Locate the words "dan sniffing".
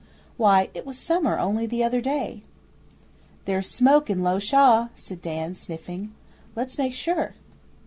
5.21-6.11